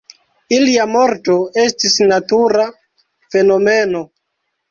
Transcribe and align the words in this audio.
Ilia 0.55 0.85
morto 0.93 1.35
estis 1.65 1.99
natura 2.13 2.65
fenomeno. 3.35 4.01